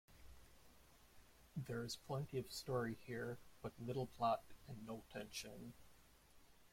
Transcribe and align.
There 1.55 1.83
is 1.83 1.95
plenty 1.95 2.39
of 2.39 2.51
story 2.51 2.97
here, 3.05 3.37
but 3.61 3.73
little 3.79 4.07
plot, 4.07 4.41
and 4.67 4.83
no 4.87 5.03
tension. 5.13 5.73